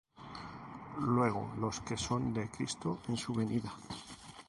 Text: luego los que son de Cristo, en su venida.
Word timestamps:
luego 0.97 1.53
los 1.59 1.79
que 1.81 1.95
son 1.95 2.33
de 2.33 2.49
Cristo, 2.49 2.97
en 3.07 3.17
su 3.17 3.33
venida. 3.35 3.71